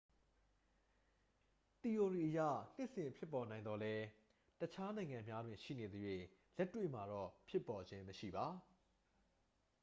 [1.81, 2.39] သီအိုရီအရ
[2.75, 4.05] နှစ်စဉ်ဖြစ်ပေါ်နိုင်သော်လည်း
[4.61, 6.21] တခြားနိုင်ငံများတွင် ရှိနေသရွေ့
[6.57, 8.45] လက်တွေ့မှာတော့ ဖြစ်ပေါ်ခြင်းမရှိပါ။